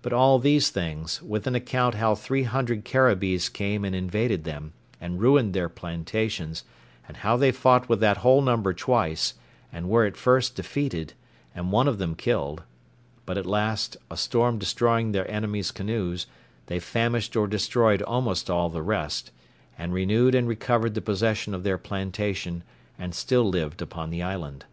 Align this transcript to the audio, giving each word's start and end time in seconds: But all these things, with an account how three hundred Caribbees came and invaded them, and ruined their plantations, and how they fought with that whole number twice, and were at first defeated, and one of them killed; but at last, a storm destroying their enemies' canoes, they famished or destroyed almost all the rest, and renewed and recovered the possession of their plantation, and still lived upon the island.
But 0.00 0.14
all 0.14 0.38
these 0.38 0.70
things, 0.70 1.20
with 1.20 1.46
an 1.46 1.54
account 1.54 1.96
how 1.96 2.14
three 2.14 2.44
hundred 2.44 2.82
Caribbees 2.82 3.50
came 3.52 3.84
and 3.84 3.94
invaded 3.94 4.44
them, 4.44 4.72
and 5.02 5.20
ruined 5.20 5.52
their 5.52 5.68
plantations, 5.68 6.64
and 7.06 7.18
how 7.18 7.36
they 7.36 7.52
fought 7.52 7.86
with 7.86 8.00
that 8.00 8.16
whole 8.24 8.40
number 8.40 8.72
twice, 8.72 9.34
and 9.70 9.90
were 9.90 10.06
at 10.06 10.16
first 10.16 10.56
defeated, 10.56 11.12
and 11.54 11.70
one 11.72 11.86
of 11.88 11.98
them 11.98 12.14
killed; 12.14 12.62
but 13.26 13.36
at 13.36 13.44
last, 13.44 13.98
a 14.10 14.16
storm 14.16 14.58
destroying 14.58 15.12
their 15.12 15.30
enemies' 15.30 15.72
canoes, 15.72 16.26
they 16.64 16.80
famished 16.80 17.36
or 17.36 17.46
destroyed 17.46 18.00
almost 18.00 18.48
all 18.48 18.70
the 18.70 18.80
rest, 18.80 19.30
and 19.76 19.92
renewed 19.92 20.34
and 20.34 20.48
recovered 20.48 20.94
the 20.94 21.02
possession 21.02 21.52
of 21.52 21.64
their 21.64 21.76
plantation, 21.76 22.64
and 22.98 23.14
still 23.14 23.44
lived 23.46 23.82
upon 23.82 24.08
the 24.08 24.22
island. 24.22 24.64